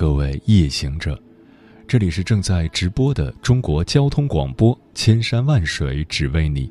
[0.00, 1.20] 各位夜行者，
[1.88, 6.68] 这里是正在直播的中国交通广播《千山万水只为你》，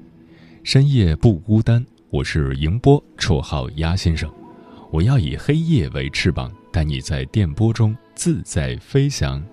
[0.63, 1.85] 深夜不孤单。
[2.09, 4.33] 我是迎波，绰号鸭先生。
[4.93, 9.43] 我要以黑夜为翅膀，带你在电波中自在飞翔。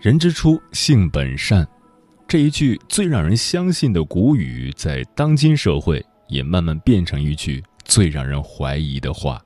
[0.00, 1.64] 人之初，性本善，
[2.26, 9.40] 这一句最让人相信的古语，在当今社会也慢慢变成一句最让人怀疑的话。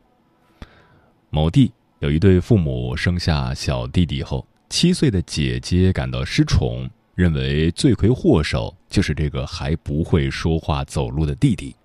[1.33, 11.77] 某地有一对父母生下小弟弟后，七岁的姐姐感到失宠，认为罪魁祸首就是这个还不会说话走路的弟弟，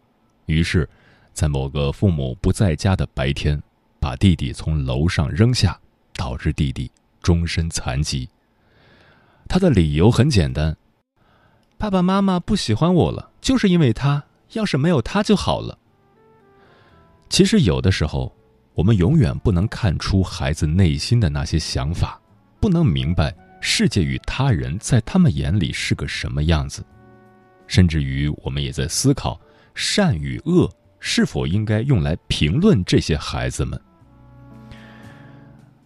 [0.47, 0.89] 于是，
[1.31, 3.61] 在某个父母不在家的白天，
[3.99, 5.79] 把弟弟从楼上扔下，
[6.15, 6.89] 导致弟弟
[7.21, 8.27] 终身残疾。
[9.47, 10.75] 他的理由很简单：
[11.77, 15.77] 爸爸妈妈不喜欢我了，就是因为他，要是没有他就好了。
[17.29, 18.35] 其实有的时候。
[18.75, 22.19] 我们永远不能看出孩子内心的那些想法，
[22.59, 26.85] 不能明白世界与他人在他们眼里是个什么样子，
[27.67, 29.39] 甚至于我们也在思考
[29.73, 33.79] 善与恶是否应该用来评论这些孩子们。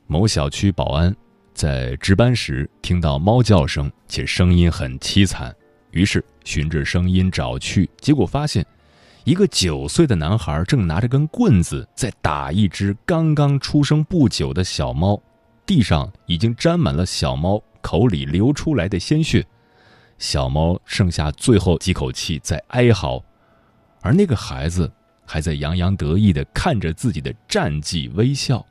[0.07, 1.15] 某小区保安
[1.53, 5.55] 在值班时听到猫叫声，且声音很凄惨，
[5.91, 8.65] 于是循着声音找去，结果发现。
[9.25, 15.21] 一个九岁的男孩正拿着根棍子在打一只刚刚出生不久的小猫，
[15.65, 19.45] 地上已经沾满了小猫口里流出来的鲜血，
[20.17, 23.21] 小猫剩下最后几口气在哀嚎，
[24.01, 24.89] 而那个孩子
[25.25, 28.65] 还在洋洋得意地看着自己的战绩微笑。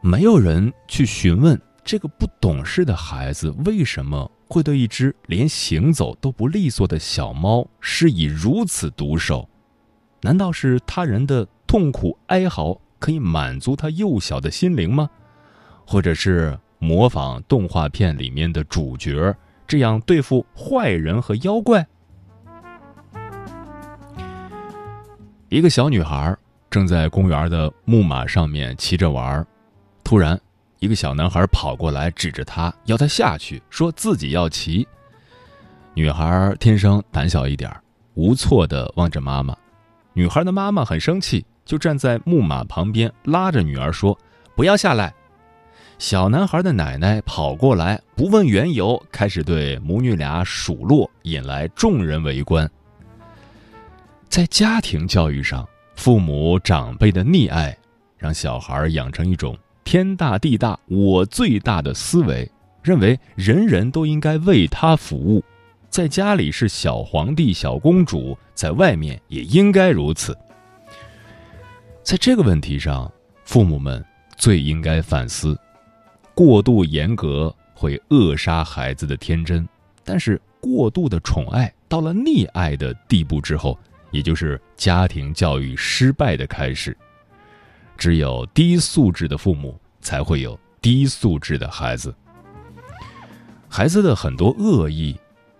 [0.00, 4.31] 没有人去询问这个不懂事的孩子为什么。
[4.52, 9.48] 会对一只连行走都不利索的小猫施以如此毒手，
[10.20, 15.08] 难道是他人的痛苦哀嚎可以满足他幼小的心灵吗？
[15.86, 19.34] 或者是模仿动画片里面的主角
[19.66, 21.86] 这样对付坏人和妖怪？
[25.48, 26.36] 一个小女孩
[26.68, 29.46] 正在公园的木马上面骑着玩，
[30.04, 30.38] 突然。
[30.82, 34.84] 一个小男孩跑过来，指着他要他下去，说自己要骑。
[35.94, 37.72] 女孩天生胆小一点，
[38.14, 39.56] 无措的望着妈妈。
[40.12, 44.18] 女孩的妈妈很生气，就站在木马旁边拉着女儿说
[44.56, 45.14] ：“不要下来。”
[46.00, 52.68] 小男孩的奶奶跑过来，不问缘由，开始对母女俩数落，引来众人围观。
[54.28, 57.78] 在家庭教育上，父母长辈的溺爱，
[58.18, 59.56] 让小孩养成一种。
[59.92, 62.50] 天大地大，我最大的思维
[62.82, 65.44] 认为，人人都应该为他服务，
[65.90, 70.34] 在家里是小皇帝、小公主，在外面也应该如此。
[72.02, 73.12] 在这个问题上，
[73.44, 74.02] 父母们
[74.34, 75.60] 最应该反思：
[76.34, 79.68] 过度严格会扼杀孩子的天真，
[80.02, 83.78] 但是过度的宠爱到了溺爱的地步之后，
[84.10, 86.96] 也就是家庭教育失败的开始。
[87.98, 92.14] 只有低素质的父母，才会有低素质的孩子。
[93.68, 95.16] 孩子的很多恶意，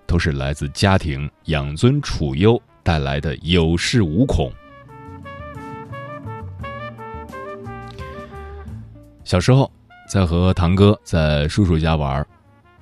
[0.07, 4.53] 都是来自家庭养尊处优带来的有恃无恐。
[9.25, 9.71] 小时候，
[10.11, 12.27] 在和堂哥在叔叔家玩，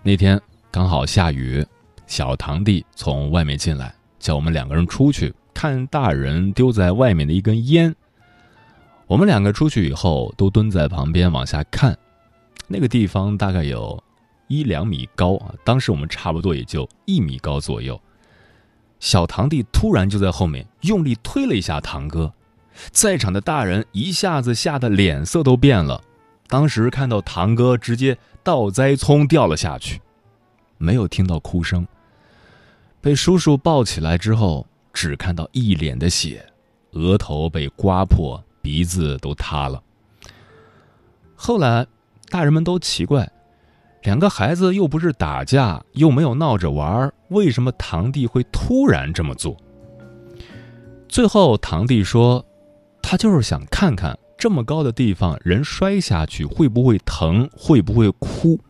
[0.03, 1.65] 那天刚好下雨，
[2.09, 7.95] 小堂弟从外面进来，叫我们两个人出去看大人丢在外面的一根烟。
[9.11, 11.99] 我们两个出去以后，都蹲在旁边往下看，
[12.69, 14.01] 那个地方大概有
[14.47, 15.53] 一两米高啊。
[15.65, 18.01] 当时我们差不多也就一米高左右。
[19.01, 22.33] 小堂弟突然就在后面用力推了一下堂哥，
[22.93, 26.01] 在场的大人一下子吓得脸色都变了。
[26.47, 30.01] 当时看到堂哥直接倒栽葱掉了下去，
[30.79, 31.85] 没有听到哭声。
[33.01, 36.47] 被叔叔抱起来之后，只看到一脸的血，
[36.93, 38.41] 额头被刮破。
[38.61, 39.83] 鼻子都塌了。
[41.35, 41.87] 后来，
[42.29, 43.31] 大人们都奇怪，
[44.03, 49.57] 两个孩子又不是打架，又没有闹着玩，为什么堂弟会突然这么做？
[51.09, 52.45] 最后，堂弟说，
[53.03, 57.49] 他就是想看看这么高的地方，人摔下去会不会疼？
[57.57, 58.61] 会不会哭？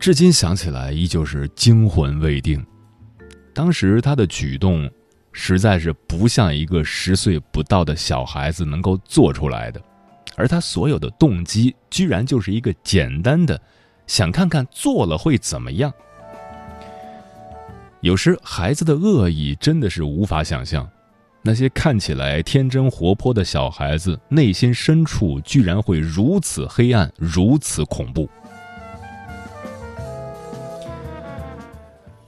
[0.00, 2.64] 至今想起来，依旧是惊魂未定。
[3.54, 4.90] 当时他的举动，
[5.40, 9.80] 实在是不像一个十岁不到的小孩子能够做出来的，
[10.34, 13.58] 而他所有的动机，居然就是一个简单的，
[14.08, 15.94] 想看看做了会怎么样。
[18.00, 20.90] 有时孩子的恶意真的是无法想象，
[21.40, 28.28] 那些看起来天真活泼的小孩子，内心深处居然会如此黑暗，如此恐怖。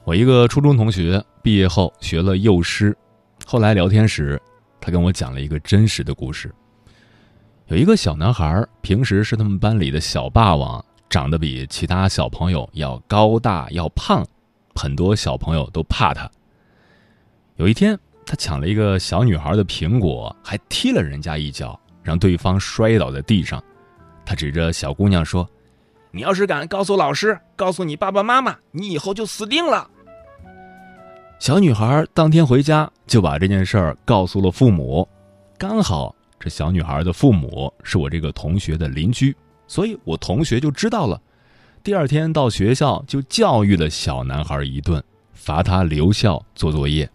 [0.05, 2.97] 我一个初中同学毕业后学了幼师，
[3.47, 4.41] 后来聊天时，
[4.81, 6.53] 他跟我讲了一个真实的故事。
[7.69, 14.27] 有一个小男孩，平时是他们班里的小霸王，长得比其他小朋友要高大要胖，
[14.75, 16.31] 很多小朋友都怕他。
[17.57, 23.63] 有一天，他抢了一个小女孩的苹果，还踢了人家一脚，让对方摔倒在地上。
[24.27, 25.49] 他指着小姑娘说
[26.13, 29.89] ：“你要是敢告诉老师，告诉你爸爸妈妈，你以后就死定了。”
[31.41, 35.09] 小女孩当天回家就把这件事儿告诉了父母，
[35.57, 39.35] 刚好这小女孩的父母是我这个同学的邻居，
[39.67, 41.19] 所以我同学就知道了。
[41.83, 45.03] 第二天到学校就教育了小男孩一顿，
[45.33, 47.09] 罚他留校做作业。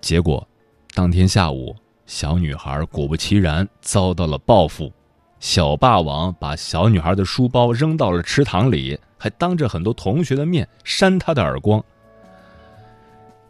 [0.00, 0.46] 结果，
[0.94, 1.74] 当天下午，
[2.06, 4.92] 小女孩果不其然遭到了报复，
[5.40, 11.84] 小霸王把小女孩的书包扔到了池塘里，还当着很多同学的面扇她的耳光。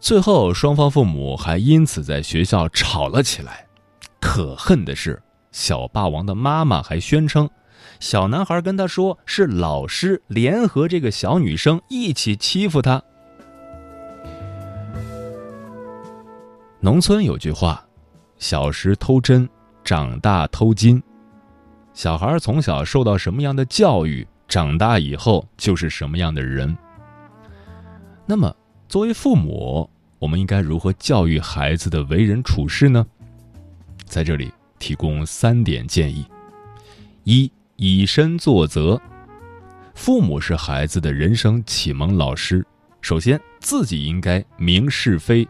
[0.04, 3.66] 最后，双方父母还因此在学校吵了起来。
[4.20, 7.48] 可恨的是，小霸王的妈妈还宣称，
[8.00, 13.02] 小男孩跟他说是老师联合这个小女生一起欺负他。
[16.80, 17.82] 农村有句话
[18.36, 19.48] ：“小时偷针，
[19.82, 21.02] 长大偷金。”
[21.94, 26.76] 小孩从小受到什么样的教育，长大以后就是什么样的人。
[28.26, 28.54] 那么，
[28.86, 29.88] 作为父母，
[30.24, 33.06] 我们应该如何教育孩子的为人处事呢？
[34.06, 36.24] 在这里提供三点建议：
[37.24, 38.98] 一、以身作则。
[39.94, 42.66] 父母是孩子的人生启蒙老师，
[43.02, 45.46] 首先自己应该明是非。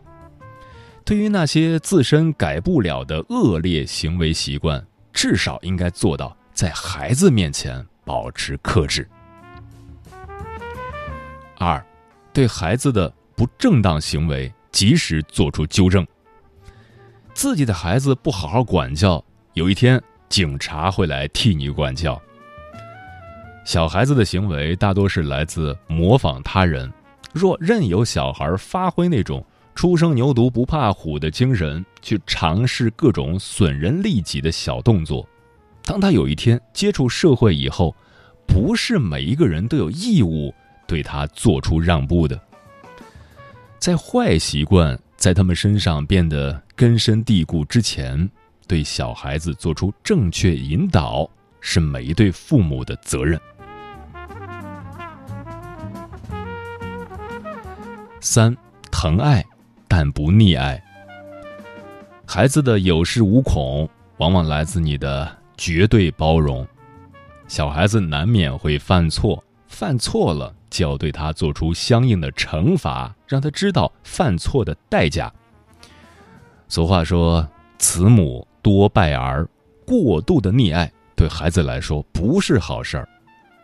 [1.05, 9.09] 对于那些自身改不了的恶劣行为习惯，至少应该做到在孩子面前保持克制。
[11.59, 11.81] 二、
[12.33, 14.53] 对孩子的不正当行为。
[14.75, 16.05] 及时做出纠正。
[17.33, 22.21] 自己的孩子不好好管教，有一天警察会来替你管教。
[23.65, 26.93] 小孩子的行为大多是来自模仿他人，
[27.33, 29.43] 若任由小孩发挥那种
[29.77, 35.27] 初生牛犊不怕虎的精神，去尝试各种损人利己的小动作，
[35.85, 37.95] 当他有一天接触社会以后，
[38.47, 40.53] 不是每一个人都有义务
[40.87, 42.39] 对他做出让步的。
[43.85, 48.27] 在坏习惯在他们身上变得根深蒂固之前，
[48.67, 51.29] 对小孩子做出正确引导
[51.61, 53.39] 是每一对父母的责任。
[58.23, 58.57] 三，
[58.91, 59.45] 疼爱，
[59.87, 60.83] 但不溺爱。
[62.25, 63.87] 孩子的有恃无恐，
[64.17, 66.67] 往往来自你的绝对包容。
[67.49, 70.55] 小孩子难免会犯错，犯错了。
[70.75, 75.33] 就要对他做出相应的惩罚，让他知道犯错的代价。
[76.67, 79.49] 俗话说：“慈母多败儿。”
[79.87, 83.09] 过度的溺爱对孩子来说不是好事儿。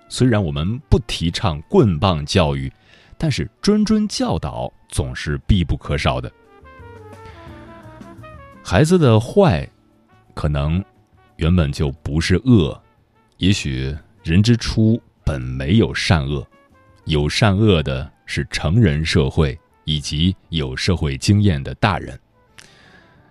[0.08, 2.72] 虽然我们不提倡棍棒教育，
[3.18, 6.30] 但是谆谆教导总是必不可少的。
[8.62, 9.68] 孩子的坏，
[10.32, 10.84] 可能
[11.36, 12.80] 原本就不是恶，
[13.38, 16.46] 也许人之初本没有善恶。
[17.10, 22.16] 有善恶的是成人社会以及有社会经验的大人。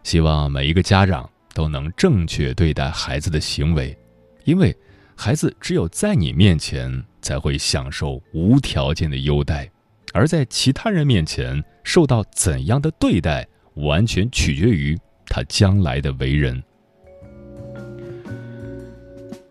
[0.04, 3.98] 希望每一个家长都能正确对待孩子的行为，
[4.44, 4.76] 因为
[5.16, 9.72] 孩子只有在你面前才会享受无条件的优待，
[10.12, 16.62] 而在其他人面前受到怎样的对待，完全取决于他将来的为人。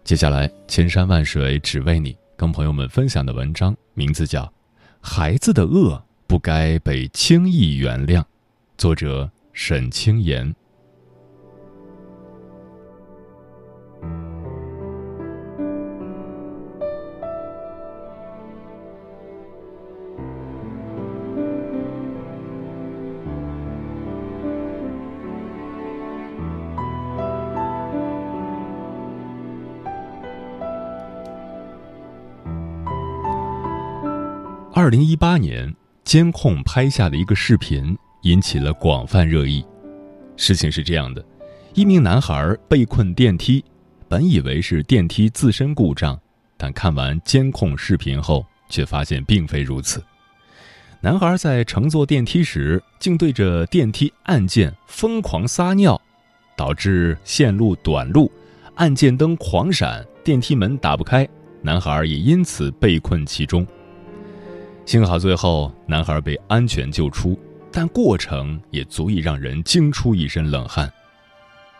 [0.04, 2.14] 接下来，千山万水只为你。
[2.36, 4.44] 跟朋友们分享的文章名字叫
[5.00, 8.20] 《孩子的恶不该被轻易原谅》，
[8.76, 10.54] 作者沈清言。
[34.80, 39.66] 二零一八年，监控拍下的一个视频引起了广泛热议。
[40.36, 41.24] 事情是这样的：
[41.74, 43.64] 一名男孩被困电梯，
[44.06, 46.16] 本以为是电梯自身故障，
[46.56, 50.00] 但看完监控视频后，却发现并非如此。
[51.00, 56.00] 男孩在乘坐电梯时，竟对着电梯按键疯狂撒尿，
[56.56, 58.30] 导致线路短路，
[58.76, 61.28] 按键灯狂闪，电梯门打不开，
[61.62, 63.66] 男孩也因此被困其中。
[64.88, 67.38] 幸好最后男孩被安全救出，
[67.70, 70.90] 但过程也足以让人惊出一身冷汗。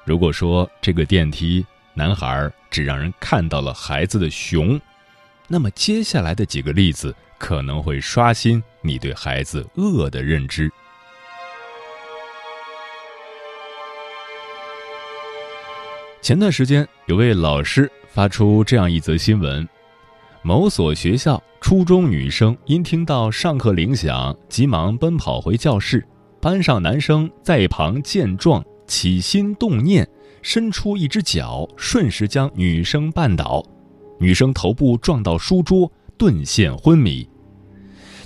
[0.05, 4.79] 如果说这个电梯男孩只让人看到了孩子的熊，
[5.47, 7.17] 那么接下来的几个例子。
[7.38, 10.69] 可能会刷新你对孩子恶的认知。
[16.21, 19.67] 前段时间，有位老师发出这样一则新闻：
[20.42, 26.07] 某所学校初中女生因听到上课铃响，急忙奔跑回教室，
[26.40, 30.09] 班上男生在一旁见状，起心动念，
[30.42, 33.62] 伸出一只脚，瞬时将女生绊倒，
[34.18, 35.90] 女生头部撞到书桌。
[36.16, 37.30] 顿现昏迷，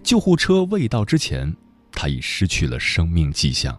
[0.02, 1.54] 救护车未到之前，
[1.90, 3.78] 他已失去了生命迹象。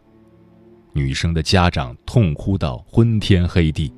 [0.93, 3.91] 女生的家长痛哭到昏天黑地，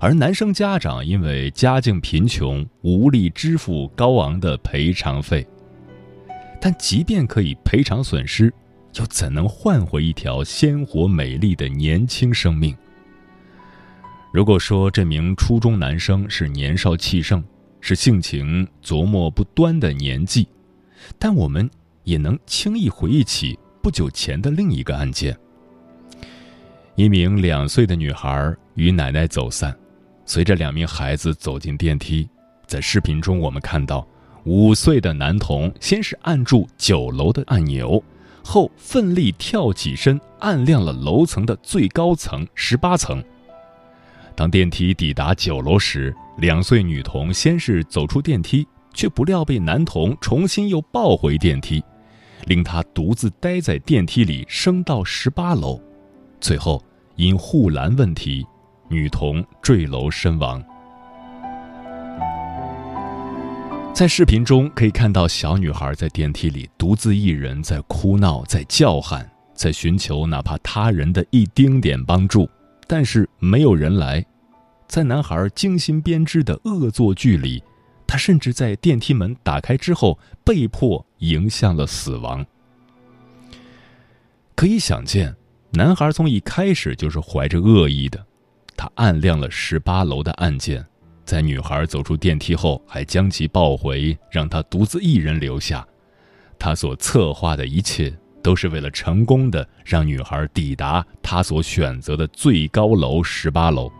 [0.00, 5.46] 而男生家长因为家境贫穷，无力支付高昂的赔偿费。
[6.60, 8.52] 但即便可以赔偿损失，
[8.94, 12.76] 又怎能换回一条鲜活美丽的年轻生命？
[14.32, 17.42] 如果说这名初中男生是年少气盛，
[17.80, 20.46] 是性情琢磨不端的年纪，
[21.18, 21.68] 但我们
[22.04, 25.36] 也能轻易回忆起不久前的另一个案件：
[26.94, 29.76] 一名两岁的女孩与奶奶走散，
[30.28, 32.28] 随着两名孩子走进电梯，
[32.66, 34.06] 在视频中我们看到，
[34.44, 38.00] 五岁的男童先是按住九楼的按钮，
[38.44, 43.24] 后奋力跳起身，按亮了楼层的最高层十八层。
[44.36, 51.82] 当电梯抵达九楼时，两岁女童先是走出电梯，却不料被男童重新又抱回电梯，
[52.44, 55.80] 令她独自待在电梯里升到十八楼，
[56.38, 56.84] 最后
[57.16, 58.46] 因护栏问题，
[58.88, 60.62] 女童坠楼身亡。
[63.94, 72.48] 在视频中可以看到，小女孩在电梯里独自一人在哭闹，在叫喊，在寻求哪怕他人的一丁点帮助，
[72.86, 74.24] 但是没有人来。
[74.86, 77.60] 在男孩精心编织的恶作剧里，
[78.06, 82.46] 他甚至在电梯门打开之后被迫迎向了死亡。
[84.54, 85.34] 可以想见，
[85.72, 88.24] 男孩从一开始就是怀着恶意的。
[88.78, 90.86] 他按亮了十八楼的按键，
[91.24, 95.84] 在女孩走出电梯后，还将其抱回，让她独自一人留下。
[96.60, 103.90] 他所策划的一切，都是为了成功的让女孩抵达他所选择的最高楼十八楼。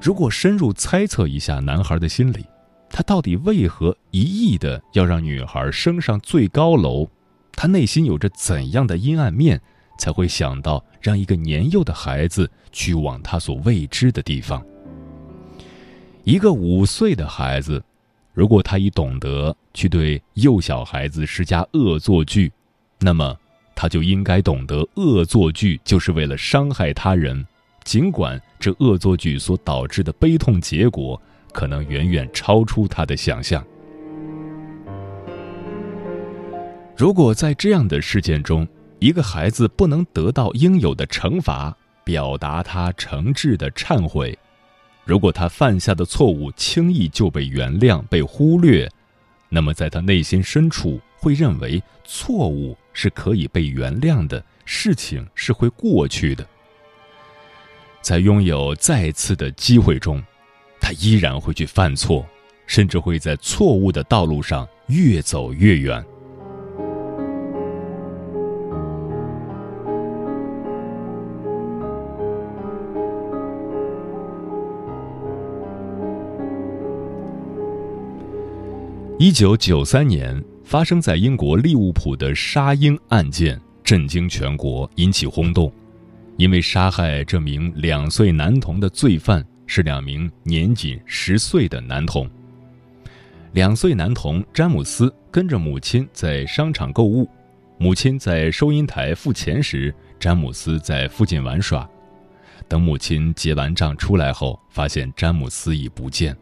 [0.00, 2.44] 如果深入猜测一下男孩的心理，
[2.90, 7.08] 他到底为何一意的要让女孩升上最高楼？
[7.52, 9.60] 他内心有着怎样的阴暗面，
[9.98, 14.64] 才会想到让一个年幼的孩子去往他所未知的地方？
[16.24, 17.82] 一个五岁的孩子，
[18.32, 22.52] 如果他已懂得去对幼小孩子施加恶作剧，
[23.00, 23.36] 那么
[23.74, 27.46] 他就应该懂得恶作剧就是为了伤害他人。
[27.84, 31.18] 尽管这恶作剧所导致的悲痛结果
[31.52, 33.64] 可能远远超出他的想象，
[36.94, 38.68] 如果在这样的事件中，
[39.00, 44.36] 一个孩子不能得到应有的惩罚，表达他诚挚的忏悔，
[45.04, 48.90] 如果他犯下的错误轻易就被原谅、被忽略，
[49.48, 56.44] 那么在他内心深处会认为错误是可以被原谅的，事情是会过去的。
[58.02, 60.20] 在拥有再次的机会中，
[60.80, 62.26] 他依然会去犯错，
[62.66, 66.04] 甚至会在错误的道路上越走越远。
[79.20, 85.72] 一九九三年发生在英国利物浦的杀婴案件震惊全国，引起轰动。
[86.36, 92.30] 因为杀害这名两岁男童的罪犯是两名年仅十岁的男童。
[93.54, 97.28] 两岁男童詹姆斯跟着母亲在商场购物，
[97.76, 101.88] 母亲在收银台付钱时，詹姆斯在附近玩耍。
[102.68, 106.36] 等母亲结完账出来后，发现詹姆斯已不见。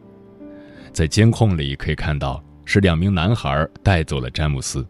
[0.93, 4.87] 在监控里可以看到，是两名男孩带走了詹姆斯，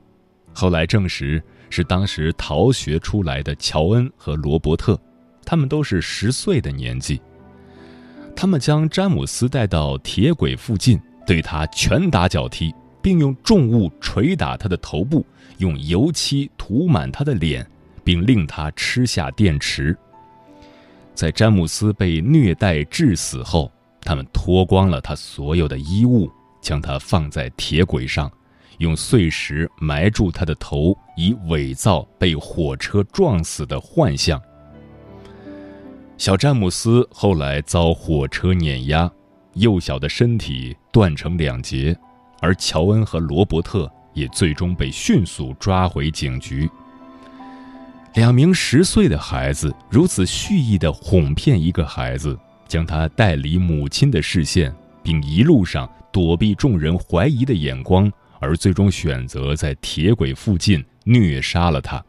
[0.53, 1.41] 后来证实
[1.71, 4.99] 是当时逃学出来的乔恩和罗伯特，
[5.45, 7.21] 他们都是十岁的年纪。
[8.35, 15.25] 他们将詹姆斯带到铁轨附近，对他拳打脚踢，并用重物捶打他的头部，
[15.59, 17.67] 用油漆涂满他的脸，
[18.03, 19.97] 并令他吃下电池。
[21.15, 23.71] 在詹姆斯被虐待致死后，
[24.03, 26.31] 他们脱光了他所有的衣物，
[26.61, 28.31] 将他放在铁轨上，
[28.79, 34.41] 用碎石埋住他的头，以伪造被火车撞死的幻象。
[36.19, 39.11] 小詹姆斯后来遭火车碾压，
[39.55, 41.97] 幼小的身体断成两截，
[42.41, 46.69] 而乔恩和罗伯特也最终被迅速抓回警局。
[48.15, 62.03] 两名十岁的孩子如此蓄意地哄骗一个孩子，将他带离母亲的视线，并一路上躲避众人怀疑的眼光，而最终选择在铁轨附近虐杀了他。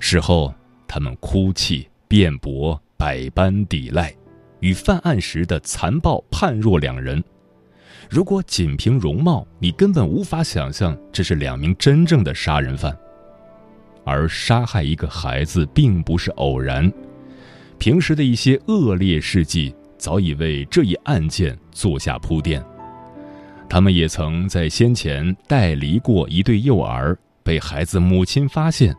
[0.00, 0.52] 事后，
[0.88, 1.88] 他们哭泣。
[2.08, 4.12] 辩驳，百般抵赖，
[4.58, 7.22] 与犯案时的残暴判若两人。
[8.10, 12.96] 如果仅凭容貌，你根本无法想象这是两名真正的杀人犯。
[14.04, 16.92] 而杀害一个孩子并不是偶然，
[17.78, 22.64] 平时的一些恶劣事迹早已为这一案件做下铺垫。
[23.68, 28.96] 他们也曾在先前带离过一对幼儿，被孩子母亲发现，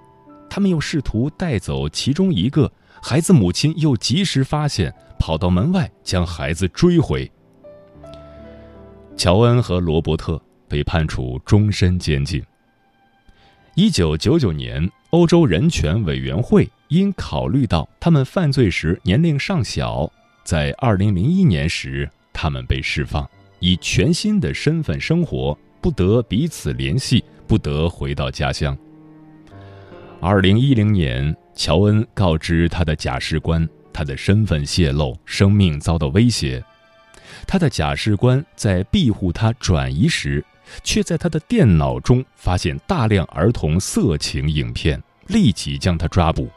[0.48, 2.72] 他们又试图带走其中一个。
[3.02, 7.32] 孩子母亲又及时发现，跑到门外将孩子追回。
[9.16, 12.44] 乔恩和罗伯特被判处终身监禁。
[13.76, 20.12] 一九九九年，欧洲人权委员会因考虑到他们犯罪时年龄尚小，
[20.44, 23.28] 在二零零一年时，他们被释放，
[23.60, 28.78] 以全新的身份生活，不得彼此联系，不得回到家乡。
[30.20, 31.36] 二零一零年。
[31.58, 36.62] 乔恩告知他的假释官，他的身份泄露，生命遭到威胁。
[37.48, 40.44] 他的假释官在庇护他转移时，
[40.84, 46.50] 却在他的电脑中发现大量儿童色情影片，立即将他抓捕。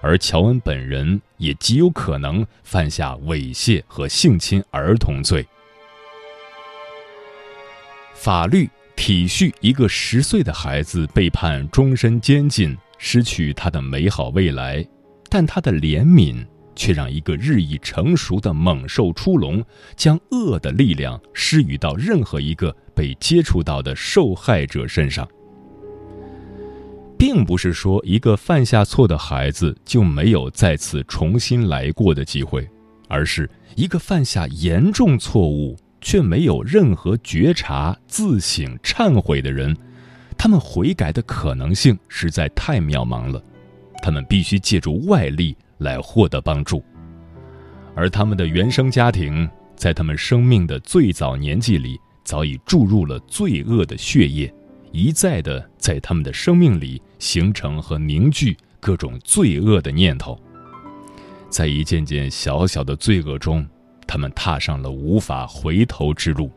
[0.00, 5.46] 而乔恩本人也极有可能犯下猥亵和性侵儿童罪。
[8.14, 12.76] 法律体恤一个十岁的孩子被判终身监禁。
[13.02, 14.86] 失去他的美好未来，
[15.30, 19.64] 但他的怜悯却让一个日益成熟的猛兽出笼，
[19.96, 25.26] 将恶的力量施予到任何一个被接触到的受害者身上。
[27.20, 32.66] 并不是说一个犯下错的孩子就没有再次重新来过的机会，
[33.08, 39.76] 而是一个犯下严重错误却没有任何觉察、自省、忏悔的人。
[40.38, 43.44] 他们悔改的可能性实在太渺茫了，
[44.02, 46.82] 他们必须借助外力来获得帮助，
[47.94, 54.50] 而他们的原生家庭在他们生命的最早年纪里早已注入了罪恶的血液，
[54.92, 60.38] 一再的在他们的生命里形成和凝聚各种罪恶的念头，
[61.48, 63.64] 在一件件小小的罪恶中，
[64.06, 66.50] 他们踏上了无法回头之路。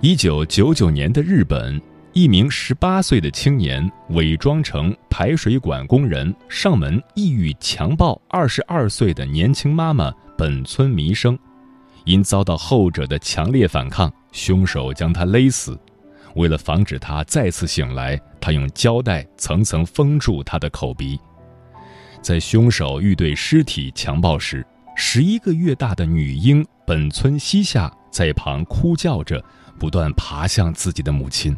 [0.00, 1.80] 一九九九年的日本，
[2.20, 11.38] 一名十八岁的青年伪装成排水管工人，上门意欲强暴二十二岁的年轻妈妈本村弥生。
[12.04, 15.80] 因遭到后者的强烈反抗，凶手将她勒死。
[16.34, 21.18] 为了防止她再次醒来，他用胶带层层封住她的口鼻。
[22.20, 24.62] 在凶手欲对尸体强暴时，
[24.94, 29.42] 十一个月大的女婴本村西夏在一旁哭叫着。
[29.78, 31.56] 不断爬向自己的母亲，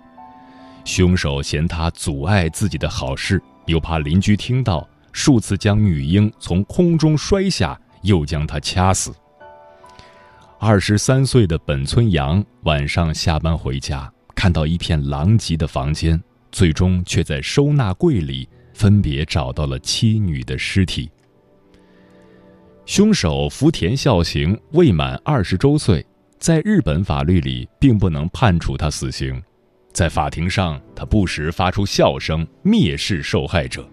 [0.84, 9.12] 凶手嫌他阻碍自己的好事，又怕邻居听到，数次将女婴从空中摔下，又将她掐死。
[10.58, 21.10] 二十三岁的本村阳晚上下班回家，看到一片狼藉的房间，最终却在收纳柜里分别找到了妻女的尸体。
[22.86, 26.04] 凶手福田孝行未满二十周岁。
[26.38, 29.40] 在日本法律里，并不能判处他死刑。
[29.92, 33.88] 在法庭上，他不时发出笑声，蔑视受害者，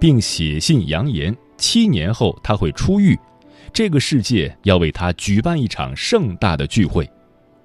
[0.00, 3.18] 并写信扬言七年后他会出狱，
[3.72, 7.08] 这个世界要为他举办一场盛大的聚会。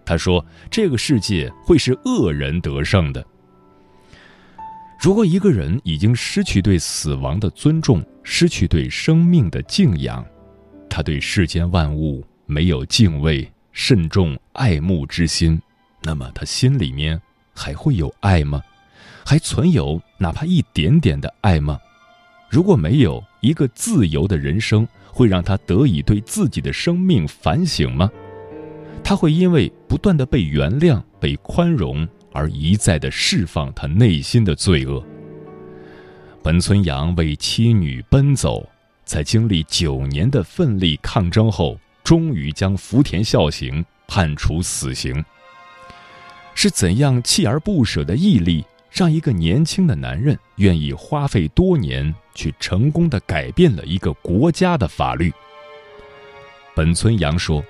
[0.06, 3.26] 他说：“这个世界会是恶人得胜的。”
[5.00, 10.26] 如果一个人已经失去对死亡的尊重，失去对生命的敬仰，
[10.90, 15.62] 他对世间万物没有敬畏、慎重、爱慕之心，
[16.04, 17.22] 那么他心里面
[17.58, 18.62] 还会有爱吗？
[19.26, 21.80] 还存有哪怕一点点的爱吗？
[22.50, 28.10] 如果没有，一个自由的人生会让他得以对自己的生命反省吗？
[29.04, 32.08] 他会因为不断的被原谅、被宽容。
[32.34, 35.04] 而一再的释放他内心的罪恶。
[36.44, 38.64] 本村阳为妻女奔走，
[39.06, 45.24] 在经历九年的奋力抗争后，终于将福田孝行判处死刑。
[46.58, 55.32] 是怎样锲而不舍的毅力，让一个年轻的男人愿意花费多年，去成功的改变了一个国家的法律？
[56.76, 57.64] 本村阳说：“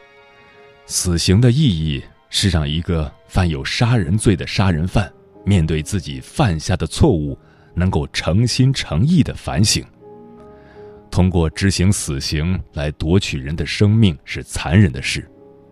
[0.88, 5.10] 死刑的意义。”是让一个犯有杀人罪的杀人犯
[5.46, 7.38] 面对自己犯下的错误，
[7.74, 9.84] 能够诚心诚意的反省。
[11.10, 15.26] 通过执行死刑来夺取人的生命是残忍的事，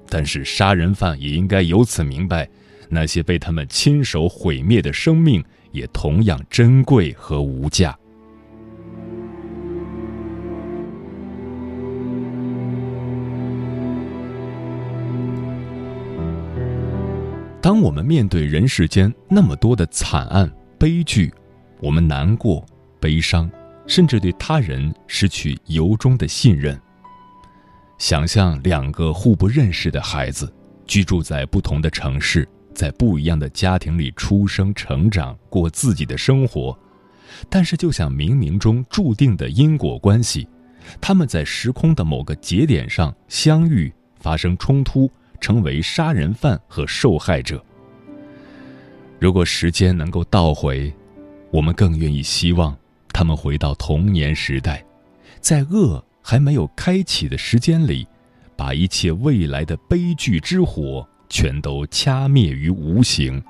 [0.08, 2.50] 但是杀人犯也应该由此明白，
[2.90, 7.98] 那些被他们亲手毁灭的生命也同样珍贵和无价。
[17.62, 21.34] 当我们面对人世间那么多的惨案悲剧，
[21.80, 22.64] 我们难过、
[23.00, 23.50] 悲伤，
[23.88, 26.80] 甚至对他人失去由衷的信任。
[27.98, 30.54] 想象两个互不认识的孩子，
[30.86, 36.78] 居住在不同的城市，在不一样的家庭里出生、成长，过自己的生活，
[37.50, 40.48] 但是就像冥冥中注定的因果关系，
[41.02, 45.10] 他们在时空的某个节点上相遇，发生冲突。
[45.42, 47.64] 成为杀人犯和受害者。
[49.20, 50.92] 如果时间能够倒回，
[51.52, 52.76] 我们更愿意希望
[53.10, 54.84] 他们回到童年时代，
[55.42, 58.08] 在恶还没有开启的时间里，
[58.56, 63.42] 把一切未来的悲剧之火全都掐灭于无形。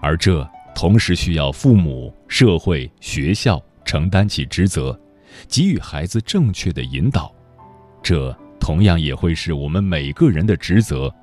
[0.00, 4.98] 而这同时需要父母、社会、学校承担起职责，
[5.48, 7.32] 给予孩子正确的引导。
[8.02, 8.36] 这。
[8.60, 11.14] 同样也会是我们每个人的职责，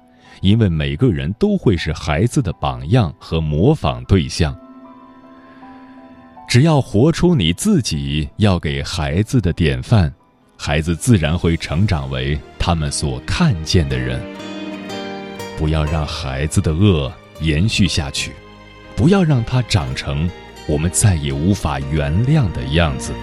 [0.41, 4.55] 因为每个人都会是孩子的榜样和模仿对象。
[6.47, 10.13] 只要活出你自己要给孩子的典范，
[10.55, 14.21] 孩子自然会成长为他们所看见的人。
[15.61, 18.31] 不要让孩子的恶延续下去，
[18.95, 20.27] 不要让他长成
[20.67, 23.13] 我们再也无法原谅的样子。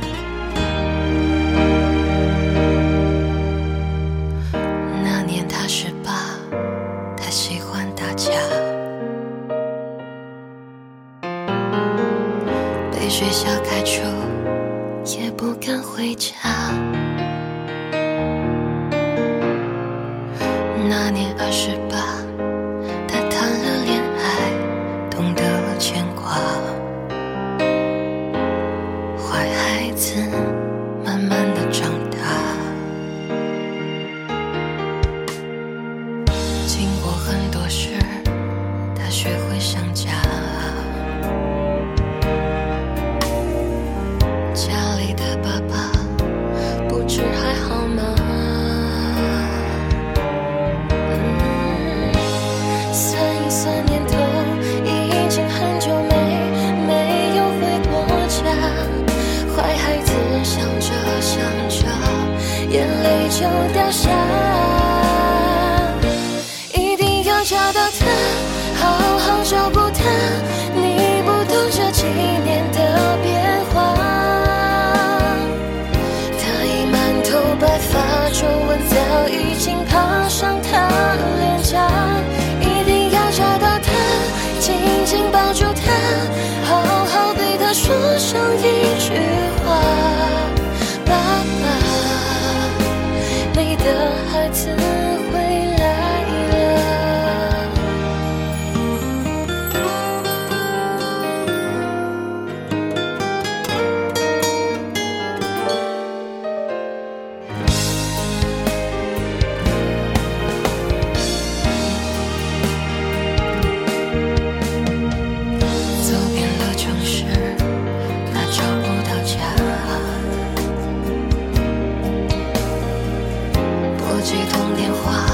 [124.20, 125.24] 几通电话，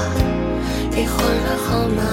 [0.91, 2.03] 一会儿的号码。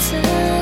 [0.00, 0.59] 次。